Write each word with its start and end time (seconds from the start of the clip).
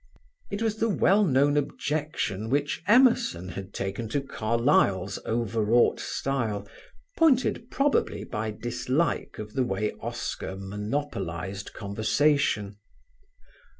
It 0.49 0.63
was 0.63 0.77
the 0.77 0.89
well 0.89 1.23
known 1.23 1.57
objection 1.57 2.49
which 2.49 2.81
Emerson 2.87 3.49
had 3.49 3.71
taken 3.71 4.09
to 4.09 4.19
Carlyle's 4.21 5.19
overwrought 5.27 5.99
style, 5.99 6.67
pointed 7.15 7.69
probably 7.69 8.23
by 8.23 8.49
dislike 8.49 9.37
of 9.37 9.53
the 9.53 9.61
way 9.63 9.91
Oscar 10.01 10.55
monopolised 10.57 11.73
conversation. 11.73 12.77